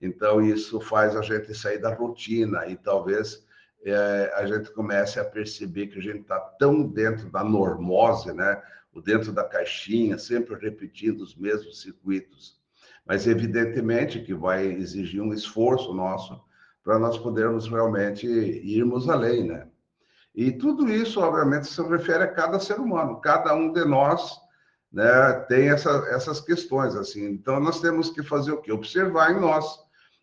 Então, 0.00 0.40
isso 0.40 0.80
faz 0.80 1.14
a 1.14 1.20
gente 1.20 1.54
sair 1.54 1.78
da 1.78 1.94
rotina 1.94 2.66
e 2.66 2.76
talvez 2.76 3.46
é, 3.84 4.32
a 4.34 4.46
gente 4.46 4.70
comece 4.72 5.20
a 5.20 5.24
perceber 5.24 5.88
que 5.88 5.98
a 5.98 6.02
gente 6.02 6.20
está 6.20 6.40
tão 6.58 6.82
dentro 6.82 7.30
da 7.30 7.44
normose, 7.44 8.32
né? 8.32 8.60
dentro 9.04 9.32
da 9.32 9.42
caixinha, 9.42 10.16
sempre 10.16 10.54
repetindo 10.54 11.20
os 11.20 11.34
mesmos 11.34 11.82
circuitos. 11.82 12.56
Mas, 13.04 13.26
evidentemente, 13.26 14.20
que 14.20 14.32
vai 14.32 14.64
exigir 14.66 15.20
um 15.20 15.34
esforço 15.34 15.92
nosso 15.92 16.40
para 16.82 16.98
nós 16.98 17.18
podermos 17.18 17.66
realmente 17.66 18.26
irmos 18.26 19.08
além, 19.08 19.48
né? 19.48 19.66
E 20.34 20.52
tudo 20.52 20.88
isso, 20.88 21.20
obviamente, 21.20 21.66
se 21.66 21.82
refere 21.82 22.22
a 22.22 22.32
cada 22.32 22.60
ser 22.60 22.78
humano. 22.78 23.20
Cada 23.20 23.54
um 23.54 23.72
de 23.72 23.84
nós 23.84 24.38
né, 24.94 25.32
tem 25.48 25.70
essa, 25.70 25.90
essas 26.10 26.40
questões, 26.40 26.94
assim. 26.94 27.26
Então, 27.26 27.58
nós 27.58 27.80
temos 27.80 28.10
que 28.10 28.22
fazer 28.22 28.52
o 28.52 28.60
quê? 28.60 28.70
Observar 28.70 29.32
em 29.32 29.40
nós 29.40 29.66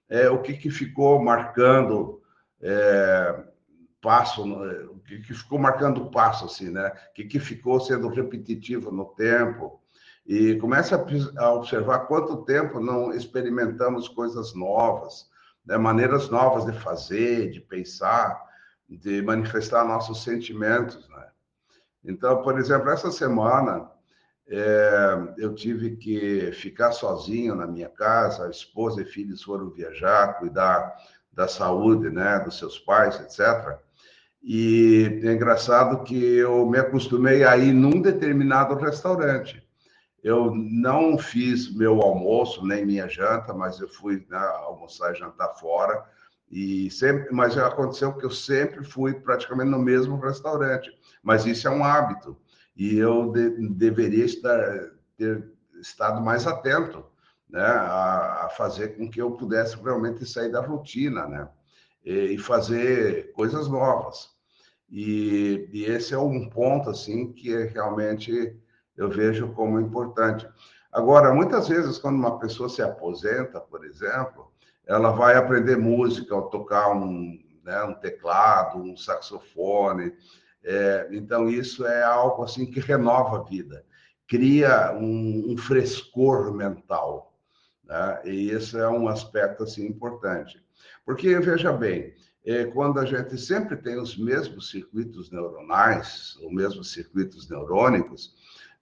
é, 0.08 0.30
o 0.30 0.42
que, 0.42 0.54
que 0.54 0.70
ficou 0.70 1.22
marcando 1.22 2.22
é, 2.62 3.44
passo, 4.02 4.44
o 4.44 5.00
que, 5.00 5.20
que 5.20 5.34
ficou 5.34 5.60
marcando 5.60 6.10
passo, 6.10 6.46
assim, 6.46 6.70
né? 6.70 6.88
O 6.88 7.14
que, 7.14 7.26
que 7.26 7.38
ficou 7.38 7.82
sendo 7.82 8.08
repetitivo 8.08 8.92
no 8.92 9.04
tempo. 9.08 9.82
E 10.26 10.56
começa 10.56 11.06
a 11.38 11.52
observar 11.52 12.08
quanto 12.08 12.46
tempo 12.46 12.80
não 12.80 13.12
experimentamos 13.12 14.08
coisas 14.08 14.56
novas, 14.56 15.30
né? 15.66 15.78
maneiras 15.78 16.30
novas 16.30 16.66
de 16.66 16.72
fazer, 16.80 17.50
de 17.50 17.60
pensar, 17.60 18.42
de 18.88 19.22
manifestar 19.22 19.84
nossos 19.84 20.24
sentimentos, 20.24 21.10
né? 21.10 21.28
Então, 22.06 22.42
por 22.42 22.58
exemplo, 22.58 22.90
essa 22.90 23.12
semana 23.12 23.92
é, 24.48 25.34
eu 25.38 25.54
tive 25.54 25.96
que 25.96 26.52
ficar 26.52 26.92
sozinho 26.92 27.56
na 27.56 27.66
minha 27.66 27.90
casa, 27.90 28.46
a 28.46 28.50
esposa 28.50 29.02
e 29.02 29.06
filhos 29.06 29.44
foram 29.44 29.70
viajar, 29.70 30.40
cuidar 30.40 30.94
da 31.32 31.48
saúde, 31.48 32.10
né, 32.10 32.40
dos 32.40 32.58
seus 32.58 32.78
pais, 32.78 33.20
etc. 33.20 33.80
E 34.44 35.22
é 35.24 35.32
engraçado 35.32 36.04
que 36.04 36.36
eu 36.38 36.66
me 36.68 36.80
acostumei 36.80 37.44
a 37.44 37.56
ir 37.58 37.72
num 37.72 38.02
determinado 38.02 38.76
restaurante. 38.76 39.64
Eu 40.24 40.54
não 40.54 41.18
fiz 41.18 41.74
meu 41.74 42.02
almoço 42.02 42.66
nem 42.66 42.86
minha 42.86 43.08
janta, 43.08 43.54
mas 43.54 43.80
eu 43.80 43.88
fui 43.88 44.26
né, 44.30 44.38
almoçar 44.38 45.14
e 45.14 45.20
jantar 45.20 45.56
fora. 45.56 46.04
E 46.50 46.92
sempre, 46.92 47.32
mas 47.32 47.58
aconteceu 47.58 48.14
que 48.14 48.26
eu 48.26 48.30
sempre 48.30 48.84
fui 48.84 49.14
praticamente 49.14 49.70
no 49.70 49.80
mesmo 49.80 50.20
restaurante. 50.20 50.92
Mas 51.24 51.46
isso 51.46 51.68
é 51.68 51.72
um 51.72 51.84
hábito 51.84 52.38
e 52.76 52.98
eu 52.98 53.32
de, 53.32 53.70
deveria 53.70 54.26
estar 54.26 54.92
ter 55.18 55.52
estado 55.80 56.22
mais 56.22 56.48
atento, 56.48 57.06
né, 57.50 57.64
a, 57.64 58.46
a, 58.46 58.50
fazer 58.50 58.96
com 58.96 59.10
que 59.10 59.22
eu 59.22 59.32
pudesse 59.32 59.76
realmente 59.82 60.26
sair 60.26 60.52
da 60.52 60.62
rotina, 60.62 61.28
né, 61.28 61.50
e, 62.04 62.34
e 62.34 62.38
fazer 62.38 63.32
coisas 63.34 63.68
novas. 63.68 64.30
E, 64.90 65.70
e, 65.72 65.86
esse 65.86 66.14
é 66.14 66.18
um 66.18 66.50
ponto 66.50 66.90
assim 66.90 67.32
que 67.32 67.54
é 67.54 67.66
realmente 67.66 68.56
eu 68.98 69.10
vejo 69.10 69.54
como 69.54 69.80
importante. 69.80 70.48
Agora, 70.92 71.34
muitas 71.34 71.70
vezes 71.70 71.98
quando 71.98 72.16
uma 72.18 72.40
pessoa 72.40 72.68
se 72.68 72.82
aposenta, 72.82 73.60
por 73.60 73.86
exemplo, 73.86 74.52
ela 74.86 75.12
vai 75.12 75.38
aprender 75.38 75.78
música, 75.78 76.36
ou 76.36 76.50
tocar 76.50 76.92
um, 76.92 77.40
né, 77.64 77.84
um 77.84 77.94
teclado, 77.94 78.80
um 78.80 78.98
saxofone. 78.98 80.14
É, 80.64 81.08
então, 81.12 81.50
isso 81.50 81.86
é 81.86 82.04
algo 82.04 82.44
assim 82.44 82.66
que 82.66 82.80
renova 82.80 83.40
a 83.40 83.44
vida, 83.44 83.84
cria 84.28 84.94
um, 84.94 85.52
um 85.52 85.58
frescor 85.58 86.54
mental. 86.54 87.34
Né? 87.84 88.22
E 88.26 88.50
esse 88.52 88.78
é 88.78 88.88
um 88.88 89.08
aspecto 89.08 89.64
assim 89.64 89.86
importante. 89.86 90.64
Porque, 91.06 91.40
veja 91.40 91.72
bem, 91.72 92.14
é, 92.46 92.66
quando 92.66 93.00
a 93.00 93.06
gente 93.06 93.38
sempre 93.38 93.76
tem 93.76 94.00
os 94.00 94.18
mesmos 94.18 94.70
circuitos 94.70 95.30
neuronais, 95.32 96.36
os 96.42 96.52
mesmos 96.52 96.92
circuitos 96.92 97.50
neurônicos, 97.50 98.34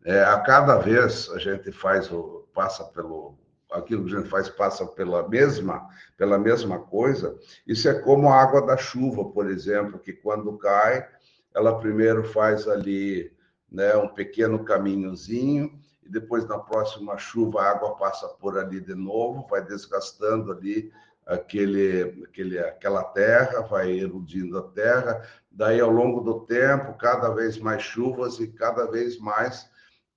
é, 0.05 0.23
a 0.23 0.39
cada 0.39 0.77
vez 0.77 1.29
a 1.31 1.39
gente 1.39 1.71
faz 1.71 2.11
o, 2.11 2.47
passa 2.53 2.85
pelo 2.85 3.37
aquilo 3.71 4.03
que 4.05 4.15
a 4.15 4.17
gente 4.17 4.29
faz 4.29 4.49
passa 4.49 4.85
pela 4.87 5.27
mesma 5.27 5.87
pela 6.17 6.39
mesma 6.39 6.79
coisa. 6.79 7.37
Isso 7.67 7.87
é 7.87 7.93
como 7.93 8.29
a 8.29 8.41
água 8.41 8.65
da 8.65 8.77
chuva, 8.77 9.25
por 9.25 9.49
exemplo, 9.49 9.99
que 9.99 10.13
quando 10.13 10.57
cai, 10.57 11.07
ela 11.53 11.79
primeiro 11.79 12.23
faz 12.23 12.67
ali 12.67 13.31
né, 13.71 13.95
um 13.95 14.07
pequeno 14.07 14.63
caminhozinho 14.63 15.79
e 16.03 16.09
depois 16.09 16.47
na 16.47 16.57
próxima 16.57 17.17
chuva 17.17 17.61
a 17.61 17.71
água 17.71 17.95
passa 17.95 18.27
por 18.27 18.57
ali 18.57 18.79
de 18.79 18.95
novo, 18.95 19.47
vai 19.49 19.63
desgastando 19.63 20.51
ali 20.51 20.91
aquele, 21.29 22.23
aquele, 22.25 22.59
aquela 22.59 23.03
terra, 23.03 23.61
vai 23.61 23.91
erudindo 23.91 24.57
a 24.57 24.63
terra. 24.63 25.21
Daí, 25.51 25.79
ao 25.79 25.89
longo 25.89 26.21
do 26.21 26.41
tempo, 26.41 26.97
cada 26.97 27.29
vez 27.29 27.57
mais 27.59 27.83
chuvas 27.83 28.39
e 28.39 28.47
cada 28.47 28.85
vez 28.89 29.19
mais 29.19 29.69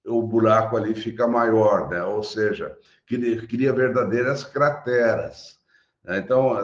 o 0.06 0.22
buraco 0.22 0.76
ali 0.76 0.94
fica 0.94 1.28
maior, 1.28 1.88
né? 1.88 2.02
Ou 2.02 2.22
seja, 2.22 2.76
cria, 3.06 3.72
verdadeiras 3.72 4.42
crateras. 4.42 5.58
Né? 6.02 6.18
Então, 6.18 6.56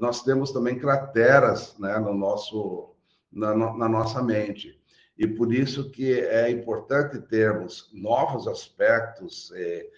nós 0.00 0.22
temos 0.22 0.52
também 0.52 0.78
crateras 0.78 1.76
né, 1.78 1.98
no 1.98 2.12
nosso, 2.12 2.91
na, 3.32 3.54
na 3.54 3.88
nossa 3.88 4.22
mente. 4.22 4.78
E 5.16 5.26
por 5.26 5.52
isso 5.52 5.90
que 5.90 6.20
é 6.20 6.50
importante 6.50 7.20
termos 7.20 7.90
novos 7.92 8.48
aspectos 8.48 9.52
eh, 9.54 9.88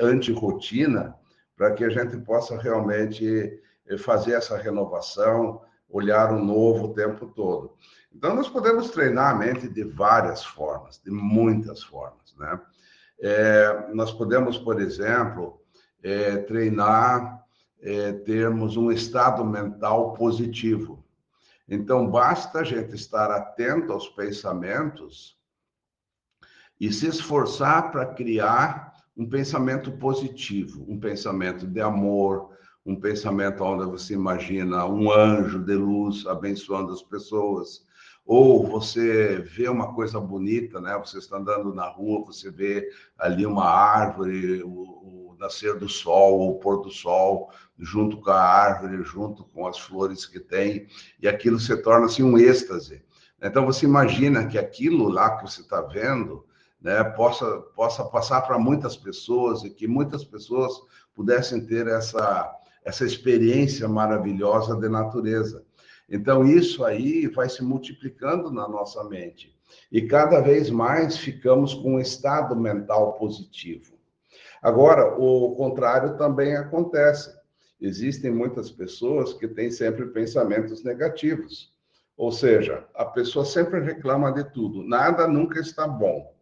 anti-rotina, 0.00 1.14
para 1.56 1.72
que 1.72 1.84
a 1.84 1.90
gente 1.90 2.16
possa 2.18 2.56
realmente 2.56 3.60
eh, 3.86 3.98
fazer 3.98 4.34
essa 4.34 4.56
renovação, 4.56 5.62
olhar 5.88 6.32
o 6.32 6.44
novo 6.44 6.86
o 6.86 6.94
tempo 6.94 7.26
todo. 7.26 7.74
Então, 8.14 8.34
nós 8.34 8.48
podemos 8.48 8.90
treinar 8.90 9.34
a 9.34 9.38
mente 9.38 9.68
de 9.68 9.84
várias 9.84 10.44
formas, 10.44 11.00
de 11.02 11.10
muitas 11.10 11.82
formas, 11.82 12.34
né? 12.38 12.60
É, 13.20 13.88
nós 13.92 14.12
podemos, 14.12 14.56
por 14.58 14.80
exemplo, 14.80 15.60
é, 16.02 16.36
treinar 16.36 17.44
é, 17.80 18.12
termos 18.12 18.76
um 18.76 18.92
estado 18.92 19.44
mental 19.44 20.12
positivo. 20.14 21.04
Então, 21.68 22.10
basta 22.10 22.60
a 22.60 22.64
gente 22.64 22.94
estar 22.94 23.30
atento 23.30 23.92
aos 23.92 24.08
pensamentos 24.08 25.36
e 26.80 26.92
se 26.92 27.06
esforçar 27.06 27.90
para 27.90 28.06
criar 28.06 28.94
um 29.16 29.28
pensamento 29.28 29.92
positivo, 29.92 30.86
um 30.88 30.98
pensamento 30.98 31.66
de 31.66 31.80
amor, 31.80 32.50
um 32.86 32.96
pensamento 32.96 33.62
onde 33.64 33.84
você 33.84 34.14
imagina 34.14 34.86
um 34.86 35.12
anjo 35.12 35.58
de 35.58 35.74
luz 35.74 36.24
abençoando 36.26 36.92
as 36.92 37.02
pessoas, 37.02 37.86
ou 38.24 38.66
você 38.66 39.38
vê 39.38 39.68
uma 39.68 39.94
coisa 39.94 40.20
bonita, 40.20 40.80
né? 40.80 40.96
Você 40.98 41.18
está 41.18 41.38
andando 41.38 41.74
na 41.74 41.88
rua, 41.88 42.24
você 42.24 42.50
vê 42.50 42.88
ali 43.18 43.44
uma 43.44 43.64
árvore, 43.64 44.62
o, 44.62 44.70
nascer 45.38 45.78
do 45.78 45.88
sol, 45.88 46.50
o 46.50 46.58
pôr 46.58 46.82
do 46.82 46.90
sol, 46.90 47.50
junto 47.78 48.20
com 48.20 48.30
a 48.30 48.40
árvore, 48.40 49.02
junto 49.04 49.44
com 49.44 49.66
as 49.66 49.78
flores 49.78 50.26
que 50.26 50.40
tem, 50.40 50.86
e 51.20 51.28
aquilo 51.28 51.58
se 51.60 51.76
torna 51.76 52.06
assim 52.06 52.22
um 52.22 52.36
êxtase. 52.36 53.02
Então 53.40 53.64
você 53.64 53.86
imagina 53.86 54.46
que 54.46 54.58
aquilo 54.58 55.08
lá 55.08 55.36
que 55.36 55.50
você 55.50 55.60
está 55.60 55.80
vendo 55.80 56.44
né, 56.80 57.02
possa, 57.04 57.60
possa 57.74 58.04
passar 58.04 58.42
para 58.42 58.58
muitas 58.58 58.96
pessoas 58.96 59.62
e 59.64 59.70
que 59.70 59.86
muitas 59.86 60.24
pessoas 60.24 60.72
pudessem 61.14 61.64
ter 61.66 61.86
essa, 61.86 62.52
essa 62.84 63.04
experiência 63.04 63.88
maravilhosa 63.88 64.76
de 64.76 64.88
natureza. 64.88 65.64
Então, 66.08 66.46
isso 66.46 66.84
aí 66.84 67.26
vai 67.26 67.48
se 67.48 67.62
multiplicando 67.62 68.50
na 68.50 68.66
nossa 68.66 69.04
mente. 69.04 69.54
E 69.92 70.02
cada 70.02 70.40
vez 70.40 70.70
mais 70.70 71.18
ficamos 71.18 71.74
com 71.74 71.96
um 71.96 72.00
estado 72.00 72.56
mental 72.56 73.14
positivo. 73.14 73.97
Agora, 74.62 75.14
o 75.18 75.54
contrário 75.54 76.16
também 76.16 76.56
acontece. 76.56 77.36
Existem 77.80 78.30
muitas 78.30 78.70
pessoas 78.70 79.32
que 79.32 79.46
têm 79.46 79.70
sempre 79.70 80.06
pensamentos 80.06 80.82
negativos. 80.82 81.72
Ou 82.16 82.32
seja, 82.32 82.84
a 82.94 83.04
pessoa 83.04 83.44
sempre 83.44 83.80
reclama 83.80 84.32
de 84.32 84.42
tudo, 84.52 84.82
nada 84.82 85.28
nunca 85.28 85.60
está 85.60 85.86
bom. 85.86 86.34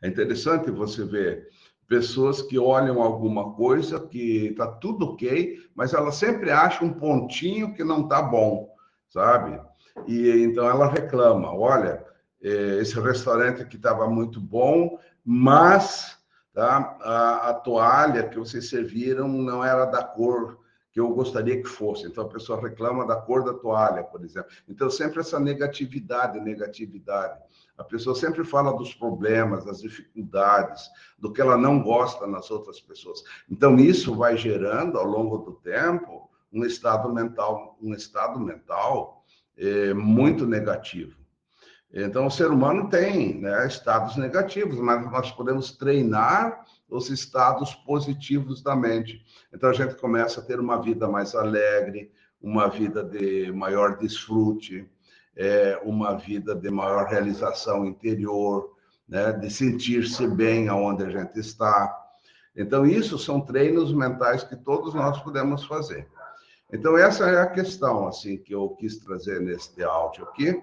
É 0.00 0.06
interessante 0.06 0.70
você 0.70 1.04
ver 1.04 1.48
pessoas 1.88 2.40
que 2.40 2.56
olham 2.56 3.02
alguma 3.02 3.52
coisa 3.54 3.98
que 3.98 4.46
está 4.46 4.68
tudo 4.68 5.06
ok, 5.06 5.58
mas 5.74 5.92
ela 5.92 6.12
sempre 6.12 6.52
acha 6.52 6.84
um 6.84 6.92
pontinho 6.92 7.74
que 7.74 7.82
não 7.82 8.02
está 8.02 8.22
bom, 8.22 8.72
sabe? 9.08 9.60
E 10.06 10.30
então 10.44 10.70
ela 10.70 10.86
reclama: 10.86 11.52
olha, 11.52 12.06
eh, 12.40 12.78
esse 12.80 12.98
restaurante 13.00 13.62
aqui 13.62 13.74
estava 13.74 14.08
muito 14.08 14.40
bom, 14.40 15.00
mas 15.24 16.16
tá, 16.52 16.96
a, 17.00 17.50
a 17.50 17.54
toalha 17.54 18.28
que 18.28 18.38
vocês 18.38 18.68
serviram 18.68 19.28
não 19.28 19.64
era 19.64 19.84
da 19.84 20.02
cor 20.02 20.58
que 20.92 20.98
eu 20.98 21.08
gostaria 21.10 21.62
que 21.62 21.68
fosse. 21.68 22.06
Então 22.06 22.24
a 22.24 22.28
pessoa 22.28 22.60
reclama 22.60 23.06
da 23.06 23.16
cor 23.16 23.44
da 23.44 23.54
toalha, 23.54 24.02
por 24.02 24.24
exemplo. 24.24 24.50
Então 24.68 24.90
sempre 24.90 25.20
essa 25.20 25.38
negatividade, 25.38 26.40
negatividade. 26.40 27.38
A 27.78 27.84
pessoa 27.84 28.14
sempre 28.14 28.44
fala 28.44 28.76
dos 28.76 28.92
problemas, 28.94 29.64
das 29.64 29.80
dificuldades, 29.80 30.90
do 31.18 31.32
que 31.32 31.40
ela 31.40 31.56
não 31.56 31.82
gosta 31.82 32.26
nas 32.26 32.50
outras 32.50 32.80
pessoas. 32.80 33.22
Então 33.48 33.76
isso 33.76 34.14
vai 34.14 34.36
gerando 34.36 34.98
ao 34.98 35.06
longo 35.06 35.38
do 35.38 35.52
tempo 35.52 36.28
um 36.52 36.64
estado 36.64 37.12
mental, 37.12 37.78
um 37.80 37.94
estado 37.94 38.40
mental 38.40 39.24
é, 39.56 39.94
muito 39.94 40.46
negativo. 40.46 41.19
Então 41.92 42.26
o 42.26 42.30
ser 42.30 42.50
humano 42.50 42.88
tem 42.88 43.40
né, 43.40 43.66
estados 43.66 44.16
negativos, 44.16 44.78
mas 44.78 45.04
nós 45.10 45.32
podemos 45.32 45.72
treinar 45.72 46.64
os 46.88 47.10
estados 47.10 47.74
positivos 47.74 48.62
da 48.62 48.76
mente. 48.76 49.24
Então 49.52 49.70
a 49.70 49.72
gente 49.72 49.96
começa 49.96 50.40
a 50.40 50.44
ter 50.44 50.60
uma 50.60 50.80
vida 50.80 51.08
mais 51.08 51.34
alegre, 51.34 52.12
uma 52.40 52.68
vida 52.68 53.02
de 53.02 53.50
maior 53.52 53.98
desfrute, 53.98 54.88
é, 55.36 55.80
uma 55.84 56.14
vida 56.16 56.54
de 56.54 56.70
maior 56.70 57.06
realização 57.06 57.84
interior, 57.84 58.72
né, 59.08 59.32
de 59.32 59.50
sentir-se 59.50 60.26
bem 60.28 60.68
aonde 60.68 61.04
a 61.04 61.10
gente 61.10 61.40
está. 61.40 61.96
Então 62.56 62.86
isso 62.86 63.18
são 63.18 63.40
treinos 63.40 63.92
mentais 63.92 64.44
que 64.44 64.56
todos 64.56 64.94
nós 64.94 65.20
podemos 65.20 65.64
fazer. 65.64 66.06
Então 66.72 66.96
essa 66.96 67.28
é 67.28 67.40
a 67.40 67.46
questão 67.46 68.06
assim 68.06 68.38
que 68.38 68.54
eu 68.54 68.68
quis 68.70 68.98
trazer 68.98 69.40
neste 69.40 69.82
áudio 69.82 70.24
aqui. 70.24 70.60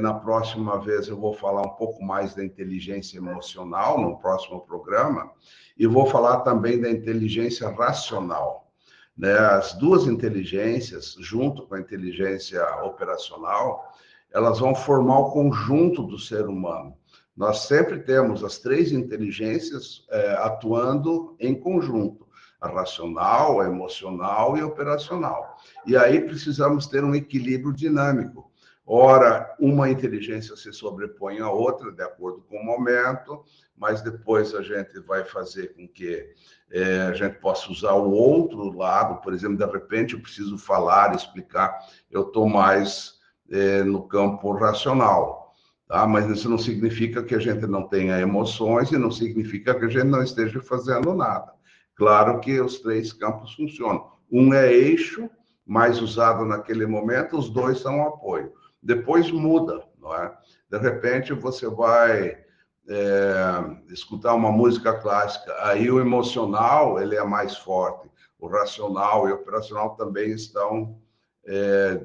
Na 0.00 0.14
próxima 0.14 0.80
vez 0.80 1.08
eu 1.08 1.16
vou 1.18 1.34
falar 1.34 1.60
um 1.60 1.74
pouco 1.76 2.02
mais 2.02 2.34
da 2.34 2.42
inteligência 2.42 3.18
emocional, 3.18 4.00
no 4.00 4.18
próximo 4.18 4.62
programa, 4.62 5.30
e 5.76 5.86
vou 5.86 6.06
falar 6.06 6.40
também 6.40 6.80
da 6.80 6.90
inteligência 6.90 7.68
racional. 7.68 8.72
Né? 9.16 9.36
As 9.36 9.74
duas 9.74 10.06
inteligências, 10.06 11.16
junto 11.18 11.66
com 11.66 11.74
a 11.74 11.80
inteligência 11.80 12.64
operacional, 12.82 13.92
elas 14.32 14.58
vão 14.58 14.74
formar 14.74 15.18
o 15.18 15.30
conjunto 15.32 16.02
do 16.02 16.18
ser 16.18 16.46
humano. 16.46 16.96
Nós 17.36 17.66
sempre 17.66 18.00
temos 18.00 18.42
as 18.42 18.58
três 18.58 18.90
inteligências 18.90 20.06
é, 20.10 20.32
atuando 20.38 21.36
em 21.38 21.54
conjunto 21.54 22.26
a 22.60 22.68
racional, 22.68 23.60
a 23.60 23.66
emocional 23.66 24.56
e 24.56 24.60
a 24.60 24.66
operacional. 24.66 25.56
E 25.86 25.96
aí 25.96 26.20
precisamos 26.20 26.86
ter 26.86 27.04
um 27.04 27.14
equilíbrio 27.14 27.72
dinâmico. 27.72 28.47
Ora, 28.90 29.54
uma 29.60 29.90
inteligência 29.90 30.56
se 30.56 30.72
sobrepõe 30.72 31.40
à 31.40 31.50
outra, 31.50 31.92
de 31.92 32.02
acordo 32.02 32.40
com 32.48 32.56
o 32.56 32.64
momento, 32.64 33.44
mas 33.76 34.00
depois 34.00 34.54
a 34.54 34.62
gente 34.62 34.98
vai 35.00 35.26
fazer 35.26 35.74
com 35.74 35.86
que 35.86 36.32
é, 36.70 37.02
a 37.02 37.12
gente 37.12 37.38
possa 37.38 37.70
usar 37.70 37.92
o 37.92 38.10
outro 38.10 38.74
lado, 38.74 39.20
por 39.20 39.34
exemplo, 39.34 39.58
de 39.58 39.66
repente 39.66 40.14
eu 40.14 40.20
preciso 40.22 40.56
falar, 40.56 41.14
explicar, 41.14 41.78
eu 42.10 42.22
estou 42.22 42.48
mais 42.48 43.18
é, 43.50 43.82
no 43.82 44.08
campo 44.08 44.52
racional, 44.52 45.52
tá? 45.86 46.06
Mas 46.06 46.24
isso 46.30 46.48
não 46.48 46.56
significa 46.56 47.22
que 47.22 47.34
a 47.34 47.38
gente 47.38 47.66
não 47.66 47.86
tenha 47.86 48.18
emoções 48.18 48.90
e 48.90 48.96
não 48.96 49.10
significa 49.10 49.78
que 49.78 49.84
a 49.84 49.90
gente 49.90 50.06
não 50.06 50.22
esteja 50.22 50.62
fazendo 50.62 51.14
nada. 51.14 51.52
Claro 51.94 52.40
que 52.40 52.58
os 52.58 52.78
três 52.78 53.12
campos 53.12 53.52
funcionam. 53.52 54.12
Um 54.32 54.54
é 54.54 54.72
eixo, 54.72 55.28
mais 55.66 56.00
usado 56.00 56.46
naquele 56.46 56.86
momento, 56.86 57.36
os 57.36 57.50
dois 57.50 57.80
são 57.80 58.02
apoio 58.06 58.50
depois 58.88 59.30
muda, 59.30 59.84
não 59.98 60.14
é? 60.14 60.34
De 60.70 60.78
repente 60.78 61.34
você 61.34 61.68
vai 61.68 62.42
é, 62.88 63.44
escutar 63.90 64.32
uma 64.32 64.50
música 64.50 64.94
clássica, 64.94 65.54
aí 65.60 65.90
o 65.90 66.00
emocional 66.00 66.98
ele 66.98 67.14
é 67.14 67.22
mais 67.22 67.58
forte, 67.58 68.10
o 68.38 68.48
racional 68.48 69.28
e 69.28 69.32
o 69.32 69.34
operacional 69.34 69.94
também 69.94 70.30
estão 70.30 70.98
é, 71.44 72.00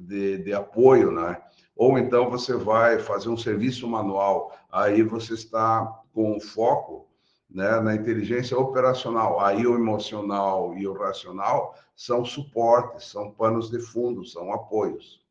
de, 0.00 0.36
de 0.44 0.52
apoio, 0.52 1.10
né? 1.10 1.40
Ou 1.74 1.98
então 1.98 2.28
você 2.28 2.54
vai 2.54 2.98
fazer 2.98 3.30
um 3.30 3.36
serviço 3.38 3.88
manual, 3.88 4.52
aí 4.70 5.02
você 5.02 5.32
está 5.32 5.86
com 6.12 6.38
foco 6.38 7.08
né, 7.48 7.80
na 7.80 7.94
inteligência 7.94 8.58
operacional. 8.58 9.40
Aí 9.40 9.66
o 9.66 9.76
emocional 9.76 10.76
e 10.76 10.86
o 10.86 10.92
racional 10.92 11.74
são 11.96 12.22
suportes, 12.22 13.06
são 13.06 13.30
panos 13.30 13.70
de 13.70 13.80
fundo, 13.80 14.26
são 14.26 14.52
apoios. 14.52 15.26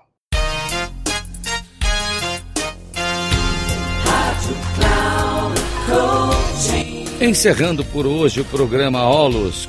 Encerrando 7.22 7.86
por 7.86 8.08
hoje 8.08 8.42
o 8.42 8.46
programa 8.46 9.08
Olos 9.08 9.68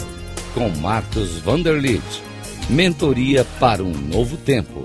com 0.54 0.70
Marcos 0.70 1.38
Vanderlit. 1.40 2.02
Mentoria 2.70 3.44
para 3.60 3.82
um 3.82 3.92
novo 3.92 4.38
tempo. 4.38 4.84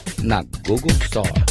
na 0.23 0.43
Google 0.67 0.93
Store. 1.05 1.50